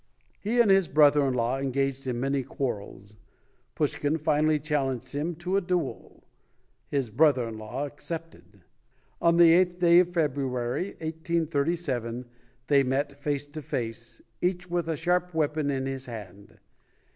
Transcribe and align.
He 0.39 0.59
and 0.59 0.71
his 0.71 0.87
brother 0.87 1.27
in 1.27 1.35
law 1.35 1.59
engaged 1.59 2.07
in 2.07 2.19
many 2.19 2.41
quarrels. 2.41 3.17
Pushkin 3.75 4.17
finally 4.17 4.57
challenged 4.59 5.13
him 5.13 5.35
to 5.35 5.57
a 5.57 5.61
duel, 5.61 6.23
His 6.87 7.11
brother 7.11 7.47
in 7.47 7.59
law 7.59 7.85
accepted. 7.85 8.61
On 9.21 9.35
the 9.35 9.53
eighth 9.53 9.83
of 9.83 10.11
February, 10.11 10.95
1837, 11.01 12.25
they 12.65 12.81
met 12.81 13.15
face 13.15 13.45
to 13.49 13.61
face, 13.61 14.23
each 14.41 14.71
with 14.71 14.87
a 14.89 14.97
sharp 14.97 15.35
weapon 15.35 15.69
in 15.69 15.85
his 15.85 16.07
hand. 16.07 16.57